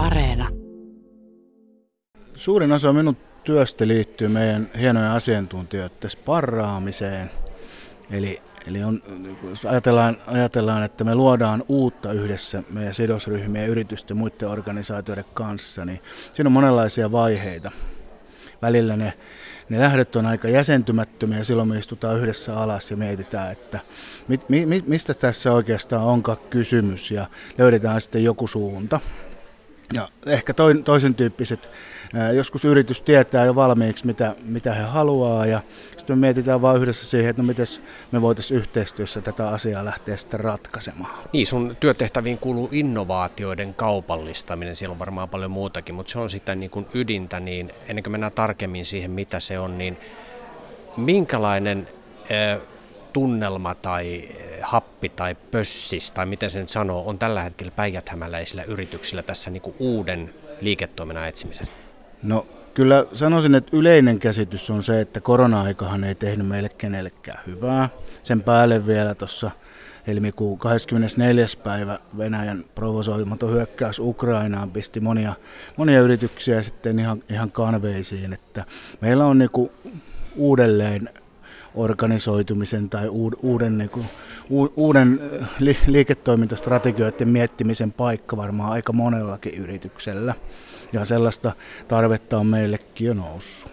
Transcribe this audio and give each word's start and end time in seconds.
Areena. 0.00 0.48
Suurin 2.34 2.72
osa 2.72 2.92
minun 2.92 3.16
työstä 3.44 3.88
liittyy 3.88 4.28
meidän 4.28 4.70
hienojen 4.78 5.10
asiantuntijoiden 5.10 6.10
sparraamiseen. 6.10 7.30
Eli, 8.10 8.42
eli 8.66 8.84
on, 8.84 9.02
jos 9.50 9.64
ajatellaan, 9.64 10.16
ajatellaan, 10.26 10.82
että 10.82 11.04
me 11.04 11.14
luodaan 11.14 11.64
uutta 11.68 12.12
yhdessä 12.12 12.62
meidän 12.70 12.94
sidosryhmien, 12.94 13.68
yritysten 13.68 14.16
muiden 14.16 14.48
organisaatioiden 14.48 15.24
kanssa, 15.34 15.84
niin 15.84 16.00
siinä 16.32 16.48
on 16.48 16.52
monenlaisia 16.52 17.12
vaiheita. 17.12 17.70
Välillä 18.62 18.96
ne, 18.96 19.12
ne 19.68 19.78
lähdöt 19.78 20.16
on 20.16 20.26
aika 20.26 20.48
jäsentymättömiä 20.48 21.38
ja 21.38 21.44
silloin 21.44 21.68
me 21.68 21.78
istutaan 21.78 22.18
yhdessä 22.18 22.56
alas 22.56 22.90
ja 22.90 22.96
mietitään, 22.96 23.52
että 23.52 23.80
mit, 24.28 24.48
mi, 24.48 24.66
mistä 24.86 25.14
tässä 25.14 25.52
oikeastaan 25.52 26.04
onkaan 26.04 26.38
kysymys 26.50 27.10
ja 27.10 27.26
löydetään 27.58 28.00
sitten 28.00 28.24
joku 28.24 28.46
suunta. 28.46 29.00
Ja 29.94 30.08
ehkä 30.26 30.54
toisen 30.84 31.14
tyyppiset, 31.14 31.70
joskus 32.34 32.64
yritys 32.64 33.00
tietää 33.00 33.44
jo 33.44 33.54
valmiiksi, 33.54 34.06
mitä, 34.06 34.34
mitä 34.44 34.74
he 34.74 34.82
haluaa, 34.82 35.46
ja 35.46 35.60
sitten 35.96 36.18
me 36.18 36.20
mietitään 36.20 36.62
vaan 36.62 36.76
yhdessä 36.76 37.06
siihen, 37.06 37.30
että 37.30 37.42
no 37.42 37.46
miten 37.46 37.66
me 38.12 38.22
voitaisiin 38.22 38.58
yhteistyössä 38.58 39.20
tätä 39.20 39.48
asiaa 39.48 39.84
lähteä 39.84 40.16
sitten 40.16 40.40
ratkaisemaan. 40.40 41.14
Niin, 41.32 41.46
sun 41.46 41.76
työtehtäviin 41.80 42.38
kuuluu 42.38 42.68
innovaatioiden 42.72 43.74
kaupallistaminen, 43.74 44.76
siellä 44.76 44.92
on 44.92 44.98
varmaan 44.98 45.28
paljon 45.28 45.50
muutakin, 45.50 45.94
mutta 45.94 46.12
se 46.12 46.18
on 46.18 46.30
sitä 46.30 46.54
niin 46.54 46.70
kuin 46.70 46.86
ydintä, 46.94 47.40
niin 47.40 47.72
ennen 47.88 48.02
kuin 48.02 48.12
mennään 48.12 48.32
tarkemmin 48.32 48.84
siihen, 48.84 49.10
mitä 49.10 49.40
se 49.40 49.58
on, 49.58 49.78
niin 49.78 49.98
minkälainen 50.96 51.88
tunnelma 53.12 53.74
tai 53.74 54.28
happi 54.62 55.08
tai 55.08 55.34
pössis 55.34 56.12
tai 56.12 56.26
miten 56.26 56.50
se 56.50 56.60
nyt 56.60 56.68
sanoo, 56.68 57.08
on 57.08 57.18
tällä 57.18 57.42
hetkellä 57.42 57.72
päijäthämäläisillä 57.76 58.62
yrityksillä 58.62 59.22
tässä 59.22 59.50
niin 59.50 59.62
kuin 59.62 59.76
uuden 59.78 60.34
liiketoiminnan 60.60 61.28
etsimisessä? 61.28 61.72
No 62.22 62.46
kyllä 62.74 63.06
sanoisin, 63.14 63.54
että 63.54 63.76
yleinen 63.76 64.18
käsitys 64.18 64.70
on 64.70 64.82
se, 64.82 65.00
että 65.00 65.20
korona-aikahan 65.20 66.04
ei 66.04 66.14
tehnyt 66.14 66.48
meille 66.48 66.68
kenellekään 66.68 67.40
hyvää. 67.46 67.88
Sen 68.22 68.42
päälle 68.42 68.86
vielä 68.86 69.14
tuossa 69.14 69.50
helmikuun 70.06 70.58
24. 70.58 71.46
päivä 71.64 71.98
Venäjän 72.18 72.64
provosoimaton 72.74 73.50
hyökkäys 73.50 73.98
Ukrainaan 73.98 74.70
pisti 74.70 75.00
monia, 75.00 75.32
monia 75.76 76.00
yrityksiä 76.00 76.62
sitten 76.62 76.98
ihan, 76.98 77.22
ihan 77.30 77.52
kanveisiin, 77.52 78.32
että 78.32 78.64
meillä 79.00 79.26
on 79.26 79.38
niinku 79.38 79.72
uudelleen 80.36 81.10
organisoitumisen 81.74 82.90
tai 82.90 83.08
uuden, 83.42 83.78
niin 83.78 83.90
kuin, 83.90 84.06
uuden 84.76 85.20
li, 85.58 85.76
liiketoimintastrategioiden 85.86 87.28
miettimisen 87.28 87.92
paikka 87.92 88.36
varmaan 88.36 88.72
aika 88.72 88.92
monellakin 88.92 89.54
yrityksellä. 89.54 90.34
Ja 90.92 91.04
sellaista 91.04 91.52
tarvetta 91.88 92.38
on 92.38 92.46
meillekin 92.46 93.06
jo 93.06 93.14
noussut. 93.14 93.72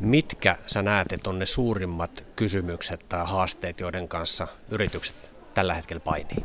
Mitkä 0.00 0.56
sä 0.66 0.82
näet, 0.82 1.12
että 1.12 1.30
on 1.30 1.38
ne 1.38 1.46
suurimmat 1.46 2.24
kysymykset 2.36 3.08
tai 3.08 3.26
haasteet, 3.26 3.80
joiden 3.80 4.08
kanssa 4.08 4.48
yritykset 4.70 5.30
tällä 5.54 5.74
hetkellä 5.74 6.00
painii? 6.00 6.44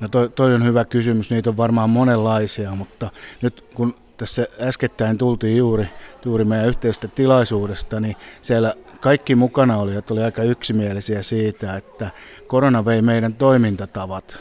No 0.00 0.08
toi, 0.08 0.28
toi 0.28 0.54
on 0.54 0.64
hyvä 0.64 0.84
kysymys, 0.84 1.30
niitä 1.30 1.50
on 1.50 1.56
varmaan 1.56 1.90
monenlaisia, 1.90 2.74
mutta 2.74 3.10
nyt 3.42 3.64
kun 3.74 3.94
tässä 4.18 4.46
äskettäin 4.60 5.18
tultiin 5.18 5.56
juuri, 5.56 5.88
juuri 6.24 6.44
meidän 6.44 6.68
yhteisestä 6.68 7.08
tilaisuudesta, 7.08 8.00
niin 8.00 8.16
siellä 8.42 8.74
kaikki 9.00 9.34
mukana 9.34 9.76
oli 9.76 10.22
aika 10.24 10.42
yksimielisiä 10.42 11.22
siitä, 11.22 11.76
että 11.76 12.10
korona 12.46 12.84
vei 12.84 13.02
meidän 13.02 13.34
toimintatavat 13.34 14.38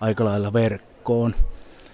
aika 0.00 0.24
lailla 0.24 0.52
verkkoon. 0.52 1.34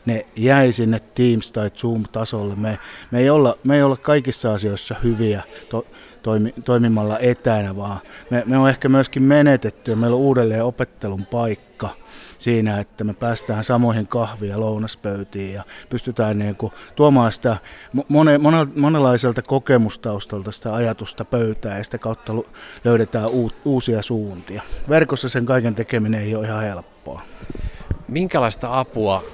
Ne 0.07 0.27
jäi 0.37 0.73
sinne 0.73 0.99
Teams- 0.99 1.53
tai 1.53 1.71
Zoom-tasolle. 1.77 2.57
Me, 2.57 2.79
me, 3.11 3.19
ei 3.19 3.31
olla, 3.31 3.59
me 3.65 3.77
ei 3.77 3.83
olla 3.83 3.97
kaikissa 3.97 4.55
asioissa 4.55 4.95
hyviä 5.03 5.43
to, 5.69 5.87
toimi, 6.23 6.55
toimimalla 6.65 7.19
etänä, 7.19 7.77
vaan 7.77 7.99
me, 8.31 8.43
me 8.47 8.59
on 8.59 8.69
ehkä 8.69 8.89
myöskin 8.89 9.23
menetetty 9.23 9.91
ja 9.91 9.97
meillä 9.97 10.17
on 10.17 10.23
uudelleen 10.23 10.65
opettelun 10.65 11.27
paikka– 11.27 11.91
siinä, 12.39 12.81
että 12.81 13.05
me 13.05 13.15
päästään 13.15 13.65
samoihin 13.65 14.07
kahvia 14.07 14.61
lounaspöytiin 14.61 15.55
ja 15.55 15.63
pystytään 15.89 16.39
niin 16.39 16.57
kuin 16.57 16.73
tuomaan 16.97 17.33
sitä 17.33 17.57
mone, 18.09 18.39
monenlaiselta 18.77 19.43
kokemustaustalta 19.43 20.53
sitä 20.53 20.75
ajatusta 20.75 21.25
pöytään 21.25 21.79
ja 21.79 21.85
sitä 21.85 21.99
kautta 21.99 22.33
löydetään 22.85 23.29
uusia 23.65 24.03
suuntia. 24.03 24.63
Verkossa 24.89 25.29
sen 25.29 25.47
kaiken 25.47 25.75
tekeminen 25.75 26.21
ei 26.21 26.35
ole 26.35 26.47
ihan 26.47 26.63
helppoa. 26.63 27.23
Minkälaista 28.09 28.79
apua 28.79 29.25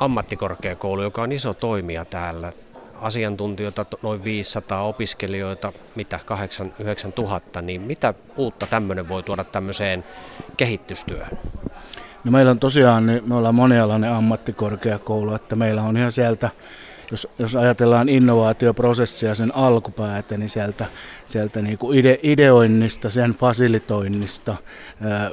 ammattikorkeakoulu, 0.00 1.02
joka 1.02 1.22
on 1.22 1.32
iso 1.32 1.54
toimija 1.54 2.04
täällä, 2.04 2.52
asiantuntijoita, 3.00 3.86
noin 4.02 4.24
500 4.24 4.82
opiskelijoita, 4.82 5.72
mitä 5.94 6.20
8-9 7.08 7.12
tuhatta, 7.12 7.62
niin 7.62 7.80
mitä 7.80 8.14
uutta 8.36 8.66
tämmöinen 8.66 9.08
voi 9.08 9.22
tuoda 9.22 9.44
tämmöiseen 9.44 10.04
kehitystyöhön? 10.56 11.38
No 12.24 12.30
meillä 12.30 12.50
on 12.50 12.58
tosiaan, 12.58 13.06
niin 13.06 13.28
me 13.28 13.34
ollaan 13.34 13.54
monialainen 13.54 14.12
ammattikorkeakoulu, 14.12 15.34
että 15.34 15.56
meillä 15.56 15.82
on 15.82 15.96
ihan 15.96 16.12
sieltä, 16.12 16.50
jos, 17.10 17.28
jos 17.38 17.56
ajatellaan 17.56 18.08
innovaatioprosessia 18.08 19.34
sen 19.34 19.56
alkupäätä, 19.56 20.36
niin 20.36 20.48
sieltä, 20.48 20.86
sieltä 21.26 21.62
niin 21.62 21.78
kuin 21.78 21.98
ide, 21.98 22.18
ideoinnista, 22.22 23.10
sen 23.10 23.34
fasilitoinnista, 23.34 24.56
ää, 25.00 25.30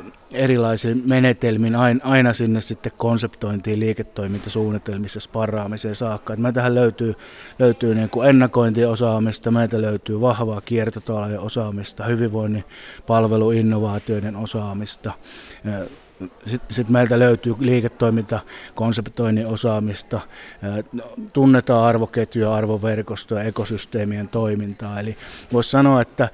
menetelmin 1.03 1.75
aina, 1.75 1.99
aina 2.03 2.33
sinne 2.33 2.61
sitten 2.61 2.91
konseptointiin, 2.97 3.79
liiketoimintasuunnitelmissa, 3.79 5.19
sparraamiseen 5.19 5.95
saakka. 5.95 6.33
Et 6.33 6.39
meiltähän 6.39 6.75
löytyy, 6.75 7.15
löytyy 7.59 7.95
niin 7.95 8.09
kuin 8.09 8.29
ennakointiosaamista, 8.29 9.51
meiltä 9.51 9.81
löytyy 9.81 10.21
vahvaa 10.21 10.61
kiertotalouden 10.61 11.39
osaamista, 11.39 12.03
hyvinvoinnin 12.03 12.63
palveluinnovaatioiden 13.07 14.35
osaamista, 14.35 15.11
sitten 16.45 16.75
sit 16.75 16.89
meiltä 16.89 17.19
löytyy 17.19 17.55
liiketoiminta, 17.59 18.39
konseptoinnin 18.75 19.47
osaamista, 19.47 20.19
tunnetaan 21.33 21.83
arvoketjuja, 21.83 22.53
arvoverkostoja, 22.53 23.43
ekosysteemien 23.43 24.27
toimintaa. 24.27 24.99
Eli 24.99 25.17
voisi 25.53 25.69
sanoa, 25.69 26.01
että 26.01 26.29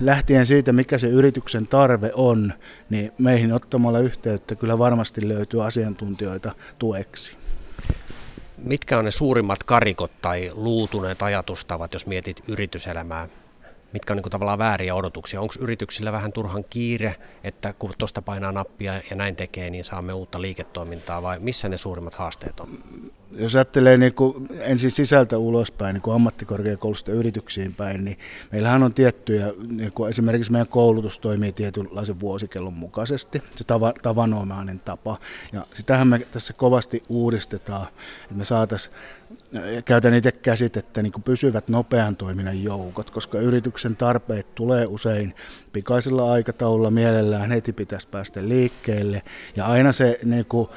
lähtien 0.00 0.46
siitä, 0.46 0.72
mikä 0.72 0.98
se 0.98 1.08
yrityksen 1.08 1.66
tarve 1.66 2.10
on, 2.14 2.52
niin 2.90 3.12
meihin 3.18 3.52
ottamalla 3.52 3.98
yhteyttä 3.98 4.54
kyllä 4.54 4.78
varmasti 4.78 5.28
löytyy 5.28 5.64
asiantuntijoita 5.66 6.54
tueksi. 6.78 7.36
Mitkä 8.58 8.98
on 8.98 9.04
ne 9.04 9.10
suurimmat 9.10 9.64
karikot 9.64 10.10
tai 10.22 10.50
luutuneet 10.54 11.22
ajatustavat, 11.22 11.92
jos 11.92 12.06
mietit 12.06 12.42
yrityselämää 12.48 13.28
mitkä 13.92 14.12
on 14.12 14.16
niin 14.16 14.22
kuin 14.22 14.30
tavallaan 14.30 14.58
vääriä 14.58 14.94
odotuksia. 14.94 15.40
Onko 15.40 15.54
yrityksillä 15.60 16.12
vähän 16.12 16.32
turhan 16.32 16.64
kiire, 16.70 17.16
että 17.44 17.72
kun 17.72 17.92
tuosta 17.98 18.22
painaa 18.22 18.52
nappia 18.52 18.94
ja 19.10 19.16
näin 19.16 19.36
tekee, 19.36 19.70
niin 19.70 19.84
saamme 19.84 20.12
uutta 20.12 20.40
liiketoimintaa 20.40 21.22
vai 21.22 21.38
missä 21.38 21.68
ne 21.68 21.76
suurimmat 21.76 22.14
haasteet 22.14 22.60
on? 22.60 22.68
Jos 23.36 23.54
ajattelee 23.54 23.96
niin 23.96 24.14
kuin 24.14 24.48
ensin 24.60 24.90
sisältä 24.90 25.38
ulospäin, 25.38 25.94
niin 25.94 26.02
kuin 26.02 26.14
ammattikorkeakoulusta 26.14 27.12
yrityksiin 27.12 27.74
päin, 27.74 28.04
niin 28.04 28.18
meillähän 28.52 28.82
on 28.82 28.94
tiettyjä, 28.94 29.52
niin 29.68 29.92
kuin 29.92 30.10
esimerkiksi 30.10 30.52
meidän 30.52 30.68
koulutus 30.68 31.18
toimii 31.18 31.52
tietynlaisen 31.52 32.20
vuosikellon 32.20 32.74
mukaisesti, 32.74 33.42
se 33.56 33.64
tava, 33.64 33.92
tavanomainen 34.02 34.80
tapa. 34.80 35.16
Ja 35.52 35.66
sitähän 35.74 36.08
me 36.08 36.18
tässä 36.18 36.52
kovasti 36.52 37.02
uudistetaan, 37.08 37.86
että 38.22 38.34
me 38.34 38.44
saataisiin 38.44 38.94
käytän 39.84 40.14
itse 40.14 40.32
käsitettä 40.32 41.02
niin 41.02 41.12
kuin 41.12 41.22
pysyvät 41.22 41.68
nopean 41.68 42.16
toiminnan 42.16 42.62
joukot, 42.62 43.10
koska 43.10 43.38
yrityksen 43.38 43.96
tarpeet 43.96 44.54
tulee 44.54 44.86
usein 44.86 45.34
pikaisella 45.72 46.32
aikataululla 46.32 46.90
mielellään 46.90 47.50
heti 47.50 47.72
pitäisi 47.72 48.08
päästä 48.08 48.48
liikkeelle. 48.48 49.22
Ja 49.56 49.66
aina 49.66 49.92
se 49.92 50.18
niin 50.24 50.44
kuin, 50.44 50.68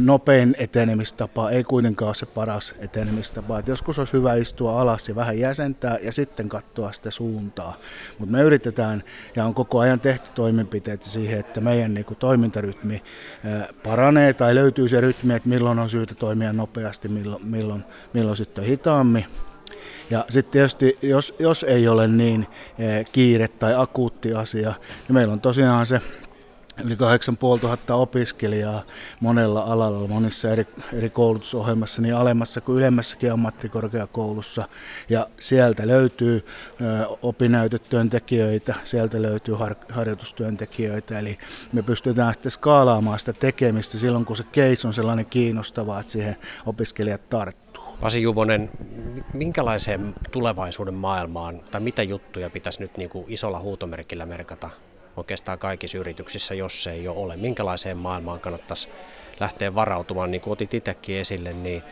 nopein 0.00 0.54
etenemistapa 0.58 1.50
ei 1.50 1.64
kuitenkaan 1.64 2.06
ole 2.06 2.14
se 2.14 2.26
paras 2.26 2.74
etenemistapa. 2.78 3.58
Et 3.58 3.68
joskus 3.68 3.98
olisi 3.98 4.12
hyvä 4.12 4.34
istua 4.34 4.80
alas 4.80 5.08
ja 5.08 5.14
vähän 5.14 5.38
jäsentää 5.38 5.98
ja 6.02 6.12
sitten 6.12 6.48
katsoa 6.48 6.92
sitä 6.92 7.10
suuntaa. 7.10 7.76
Mutta 8.18 8.32
me 8.32 8.42
yritetään 8.42 9.02
ja 9.36 9.44
on 9.44 9.54
koko 9.54 9.78
ajan 9.78 10.00
tehty 10.00 10.28
toimenpiteitä 10.34 11.06
siihen, 11.06 11.40
että 11.40 11.60
meidän 11.60 11.94
niin 11.94 12.04
kuin, 12.04 12.18
toimintarytmi 12.18 13.02
paranee 13.82 14.32
tai 14.32 14.54
löytyy 14.54 14.88
se 14.88 15.00
rytmi, 15.00 15.34
että 15.34 15.48
milloin 15.48 15.78
on 15.78 15.90
syytä 15.90 16.14
toimia 16.14 16.52
nopeasti, 16.52 17.08
milloin, 17.08 17.46
milloin, 17.46 17.84
milloin 18.12 18.36
sitten 18.36 18.64
hitaammin. 18.64 19.26
Ja 20.10 20.24
sitten 20.28 20.52
tietysti, 20.52 20.98
jos, 21.02 21.34
jos 21.38 21.62
ei 21.68 21.88
ole 21.88 22.08
niin 22.08 22.46
kiire 23.12 23.48
tai 23.48 23.74
akuutti 23.76 24.34
asia, 24.34 24.74
niin 25.08 25.14
meillä 25.14 25.32
on 25.32 25.40
tosiaan 25.40 25.86
se 25.86 26.00
yli 26.82 26.96
8500 26.96 27.96
opiskelijaa 27.96 28.82
monella 29.20 29.60
alalla, 29.62 30.08
monissa 30.08 30.50
eri, 30.50 30.66
eri 30.92 31.10
koulutusohjelmassa, 31.10 32.02
niin 32.02 32.14
alemmassa 32.14 32.60
kuin 32.60 32.78
ylemmässäkin 32.78 33.32
ammattikorkeakoulussa. 33.32 34.68
Ja 35.08 35.28
sieltä 35.40 35.86
löytyy 35.86 36.46
ö, 36.80 37.06
opinnäytetyöntekijöitä, 37.22 38.74
sieltä 38.84 39.22
löytyy 39.22 39.54
har, 39.54 39.74
harjoitustyöntekijöitä, 39.92 41.18
eli 41.18 41.38
me 41.72 41.82
pystytään 41.82 42.34
sitten 42.34 42.52
skaalaamaan 42.52 43.18
sitä 43.18 43.32
tekemistä 43.32 43.98
silloin, 43.98 44.24
kun 44.24 44.36
se 44.36 44.44
case 44.44 44.86
on 44.86 44.94
sellainen 44.94 45.26
kiinnostava, 45.26 46.00
että 46.00 46.12
siihen 46.12 46.36
opiskelijat 46.66 47.28
tarttuu. 47.28 47.63
Pasi 48.00 48.22
Juvonen, 48.22 48.70
minkälaiseen 49.32 50.14
tulevaisuuden 50.30 50.94
maailmaan 50.94 51.60
tai 51.70 51.80
mitä 51.80 52.02
juttuja 52.02 52.50
pitäisi 52.50 52.80
nyt 52.80 52.96
niin 52.96 53.10
kuin 53.10 53.24
isolla 53.28 53.60
huutomerkillä 53.60 54.26
merkata 54.26 54.70
oikeastaan 55.16 55.58
kaikissa 55.58 55.98
yrityksissä, 55.98 56.54
jos 56.54 56.82
se 56.82 56.92
ei 56.92 57.08
ole. 57.08 57.36
Minkälaiseen 57.36 57.96
maailmaan 57.96 58.40
kannattaisi 58.40 58.88
lähteä 59.40 59.74
varautumaan, 59.74 60.30
niin 60.30 60.40
kuin 60.40 60.52
otit 60.52 60.74
itsekin 60.74 61.18
esille, 61.18 61.52
niin 61.52 61.82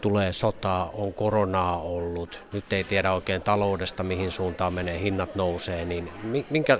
tulee 0.00 0.32
sotaa, 0.32 0.90
on 0.94 1.14
koronaa 1.14 1.80
ollut, 1.80 2.44
nyt 2.52 2.72
ei 2.72 2.84
tiedä 2.84 3.12
oikein 3.12 3.42
taloudesta, 3.42 4.02
mihin 4.02 4.30
suuntaan 4.30 4.72
menee, 4.72 5.00
hinnat 5.00 5.34
nousee, 5.34 5.84
niin 5.84 6.12
minkä, 6.50 6.78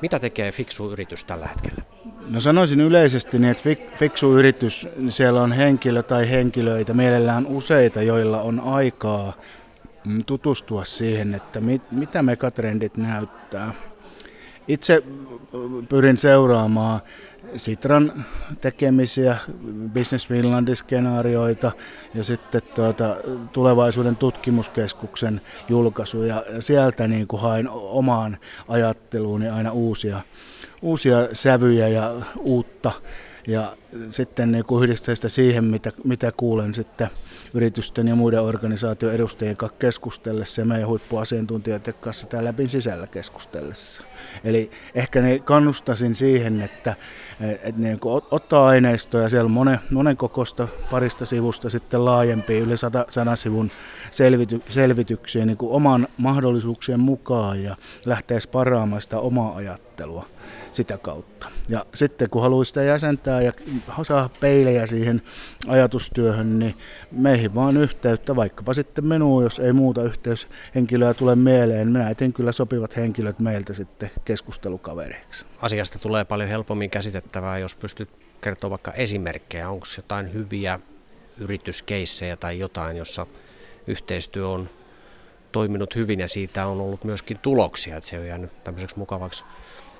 mitä 0.00 0.18
tekee 0.18 0.52
fiksu 0.52 0.90
yritys 0.90 1.24
tällä 1.24 1.46
hetkellä? 1.46 1.82
No 2.28 2.40
sanoisin 2.40 2.80
yleisesti 2.80 3.38
niin, 3.38 3.50
että 3.50 3.62
fiksu 3.96 4.38
yritys, 4.38 4.88
niin 4.96 5.12
siellä 5.12 5.42
on 5.42 5.52
henkilö 5.52 6.02
tai 6.02 6.30
henkilöitä, 6.30 6.94
mielellään 6.94 7.46
useita, 7.46 8.02
joilla 8.02 8.40
on 8.40 8.60
aikaa 8.60 9.32
tutustua 10.26 10.84
siihen, 10.84 11.34
että 11.34 11.60
mit, 11.60 11.82
mitä 11.92 12.22
megatrendit 12.22 12.96
näyttää 12.96 13.72
itse 14.68 15.02
pyrin 15.88 16.18
seuraamaan 16.18 17.00
Sitran 17.56 18.24
tekemisiä, 18.60 19.36
Business 19.94 20.28
Finlandin 20.28 20.76
skenaarioita 20.76 21.72
ja 22.14 22.24
sitten 22.24 22.62
tuota, 22.74 23.16
tulevaisuuden 23.52 24.16
tutkimuskeskuksen 24.16 25.40
julkaisuja. 25.68 26.44
Ja 26.54 26.62
sieltä 26.62 27.08
niin 27.08 27.26
kuin 27.26 27.42
hain 27.42 27.68
omaan 27.70 28.38
ajatteluuni 28.68 29.48
aina 29.48 29.72
uusia, 29.72 30.20
uusia 30.82 31.28
sävyjä 31.32 31.88
ja 31.88 32.14
uutta 32.38 32.92
ja 33.46 33.76
sitten 34.08 34.52
niin 34.52 34.64
kuin 34.64 34.84
yhdistää 34.84 35.14
sitä 35.14 35.28
siihen, 35.28 35.64
mitä, 35.64 35.92
mitä 36.04 36.32
kuulen 36.36 36.74
sitten 36.74 37.08
yritysten 37.54 38.08
ja 38.08 38.14
muiden 38.14 38.42
organisaation 38.42 39.12
edustajien 39.12 39.56
kanssa 39.56 39.78
keskustellessa 39.78 40.60
ja 40.60 40.64
meidän 40.64 40.88
huippuasiantuntijoiden 40.88 41.94
kanssa 41.94 42.26
täällä 42.26 42.48
läpi 42.48 42.68
sisällä 42.68 43.06
keskustellessa. 43.06 44.02
Eli 44.44 44.70
ehkä 44.94 45.22
ne 45.22 45.38
kannustasin 45.38 46.14
siihen, 46.14 46.62
että, 46.62 46.96
että 47.40 47.80
niin 47.80 48.00
kuin 48.00 48.22
ottaa 48.30 48.66
aineistoja 48.66 49.28
siellä 49.28 49.48
monen, 49.48 49.80
monen 49.90 50.16
kokosta 50.16 50.68
parista 50.90 51.24
sivusta 51.24 51.70
sitten 51.70 52.04
laajempiin 52.04 52.62
yli 52.62 52.76
sata, 52.76 53.06
sadan 53.08 53.36
sivun 53.36 53.70
selvity, 54.10 54.62
selvityksiä 54.68 55.46
niin 55.46 55.56
kuin 55.56 55.72
oman 55.72 56.08
mahdollisuuksien 56.16 57.00
mukaan 57.00 57.62
ja 57.62 57.76
lähtee 58.06 58.40
sparaamaan 58.40 59.02
sitä 59.02 59.18
omaa 59.18 59.56
ajattelua 59.56 60.26
sitä 60.72 60.98
kautta. 60.98 61.50
Ja 61.68 61.86
sitten 61.94 62.30
kun 62.30 62.42
haluaa 62.42 62.64
sitä 62.64 62.82
jäsentää 62.82 63.42
ja 63.42 63.52
saa 64.02 64.30
peilejä 64.40 64.86
siihen 64.86 65.22
ajatustyöhön, 65.68 66.58
niin 66.58 66.74
meihin 67.10 67.54
vaan 67.54 67.76
yhteyttä, 67.76 68.36
vaikkapa 68.36 68.74
sitten 68.74 69.06
minuun, 69.06 69.42
jos 69.42 69.58
ei 69.58 69.72
muuta 69.72 70.02
yhteyshenkilöä 70.02 71.14
tule 71.14 71.36
mieleen. 71.36 71.88
Minä 71.88 72.10
etin 72.10 72.32
kyllä 72.32 72.52
sopivat 72.52 72.96
henkilöt 72.96 73.40
meiltä 73.40 73.72
sitten 73.72 74.10
keskustelukavereiksi. 74.24 75.46
Asiasta 75.62 75.98
tulee 75.98 76.24
paljon 76.24 76.48
helpommin 76.48 76.90
käsitettävää, 76.90 77.58
jos 77.58 77.74
pystyt 77.74 78.08
kertoa 78.40 78.70
vaikka 78.70 78.92
esimerkkejä. 78.92 79.70
Onko 79.70 79.86
jotain 79.96 80.32
hyviä 80.32 80.80
yrityskeissejä 81.38 82.36
tai 82.36 82.58
jotain, 82.58 82.96
jossa 82.96 83.26
yhteistyö 83.86 84.48
on 84.48 84.70
toiminut 85.52 85.94
hyvin 85.94 86.20
ja 86.20 86.28
siitä 86.28 86.66
on 86.66 86.80
ollut 86.80 87.04
myöskin 87.04 87.38
tuloksia, 87.38 87.96
että 87.96 88.10
se 88.10 88.18
on 88.18 88.26
jäänyt 88.26 88.64
tämmöiseksi 88.64 88.98
mukavaksi 88.98 89.44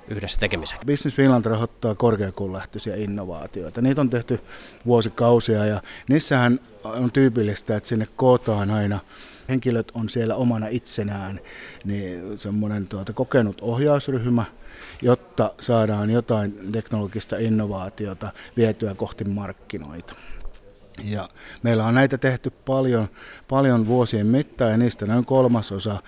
yhdessä 0.08 0.41
tekemiseen? 0.41 0.81
Business 0.87 1.17
Finland 1.17 1.44
rahoittaa 1.44 1.94
korkeakoululähtöisiä 1.94 2.97
innovaatioita. 2.97 3.82
Niitä 3.82 4.00
on 4.00 4.11
tehty 4.11 4.41
vuosikausia 4.87 5.64
ja 5.64 5.82
niissähän 6.08 6.61
on 6.85 7.12
tyypillistä, 7.12 7.76
että 7.76 7.88
sinne 7.88 8.06
kootaan 8.17 8.70
aina 8.70 8.99
henkilöt 9.49 9.93
on 9.94 10.08
siellä 10.08 10.35
omana 10.35 10.67
itsenään, 10.67 11.41
niin 11.85 12.38
semmoinen 12.38 12.87
tuota, 12.87 13.12
kokenut 13.12 13.58
ohjausryhmä, 13.61 14.44
jotta 15.02 15.55
saadaan 15.61 16.11
jotain 16.11 16.73
teknologista 16.73 17.37
innovaatiota 17.37 18.32
vietyä 18.56 18.94
kohti 18.94 19.25
markkinoita. 19.25 20.14
Ja 21.05 21.29
meillä 21.62 21.85
on 21.85 21.94
näitä 21.94 22.19
tehty 22.19 22.50
paljon, 22.50 23.08
paljon 23.49 23.87
vuosien 23.87 24.26
mittaan 24.26 24.70
ja 24.70 24.76
niistä 24.76 25.06
noin 25.06 25.25
kolmasosa 25.25 25.99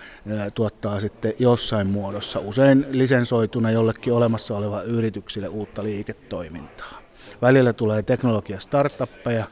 tuottaa 0.53 0.99
sitten 0.99 1.33
jossain 1.39 1.87
muodossa, 1.87 2.39
usein 2.39 2.85
lisensoituna 2.91 3.71
jollekin 3.71 4.13
olemassa 4.13 4.57
oleva 4.57 4.81
yrityksille 4.81 5.47
uutta 5.47 5.83
liiketoimintaa. 5.83 7.01
Välillä 7.41 7.73
tulee 7.73 8.03
teknologia 8.03 8.59
startuppeja 8.59 9.45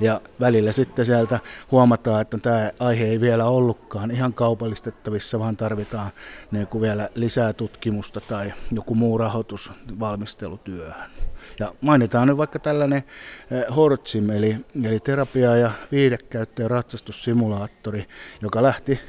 ja 0.00 0.20
välillä 0.40 0.72
sitten 0.72 1.06
sieltä 1.06 1.40
huomataan, 1.70 2.20
että 2.20 2.38
tämä 2.38 2.70
aihe 2.78 3.04
ei 3.04 3.20
vielä 3.20 3.44
ollutkaan 3.44 4.10
ihan 4.10 4.34
kaupallistettavissa, 4.34 5.38
vaan 5.38 5.56
tarvitaan 5.56 6.10
niin 6.50 6.66
kuin 6.66 6.82
vielä 6.82 7.08
lisää 7.14 7.52
tutkimusta 7.52 8.20
tai 8.20 8.52
joku 8.70 8.94
muu 8.94 9.18
rahoitus 9.18 9.72
valmistelutyöhön. 10.00 11.10
Ja 11.58 11.74
mainitaan 11.80 12.28
nyt 12.28 12.36
vaikka 12.36 12.58
tällainen 12.58 13.02
eh, 13.50 13.76
Hortsim, 13.76 14.30
eli, 14.30 14.56
eli 14.84 14.98
terapia- 14.98 15.56
ja 15.56 15.70
viidekäyttö- 15.92 16.62
ja 16.62 16.68
ratsastussimulaattori, 16.68 18.06
joka 18.42 18.62
lähti 18.62 19.00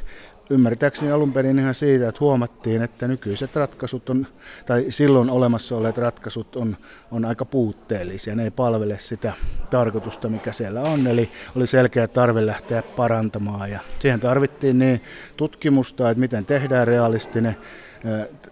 ymmärtääkseni 0.50 1.12
alun 1.12 1.34
perin 1.34 1.60
ihan 1.60 1.74
siitä, 1.74 2.07
että 2.07 2.19
huomattiin, 2.19 2.81
että 2.81 3.07
nykyiset 3.07 3.56
ratkaisut 3.56 4.10
on, 4.10 4.28
tai 4.66 4.86
silloin 4.90 5.30
olemassa 5.30 5.78
olleet 5.78 5.98
ratkaisut 5.98 6.56
on, 6.56 6.78
on 7.12 7.25
aika 7.25 7.45
puutteellisia. 7.45 8.36
Ne 8.36 8.44
ei 8.44 8.51
palvele 8.51 9.00
sitä 9.00 9.34
tarkoitusta, 9.69 10.30
mikä 10.30 10.51
siellä 10.51 10.81
on. 10.81 11.07
Eli 11.07 11.30
oli 11.56 11.68
selkeä 11.68 12.07
tarve 12.07 12.45
lähteä 12.45 12.81
parantamaan 12.81 13.72
ja 13.72 13.80
siihen 14.00 14.19
tarvittiin 14.19 14.80
niin 14.80 15.01
tutkimusta, 15.38 16.10
että 16.10 16.19
miten 16.19 16.46
tehdään 16.46 16.88
realistinen 16.88 17.57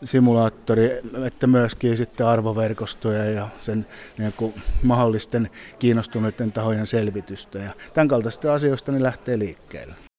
simulaattori, 0.04 0.90
että 1.26 1.48
myöskin 1.48 1.98
sitten 1.98 2.28
arvoverkostoja 2.28 3.26
ja 3.26 3.48
sen 3.60 3.86
niin 4.18 4.34
kuin, 4.38 4.54
mahdollisten 4.84 5.50
kiinnostuneiden 5.80 6.52
tahojen 6.52 6.88
selvitystä. 6.88 7.60
Ja 7.60 7.72
tämän 7.94 8.08
kaltaisista 8.08 8.54
asioista 8.54 8.92
ne 8.92 9.04
lähtee 9.04 9.40
liikkeelle. 9.40 10.11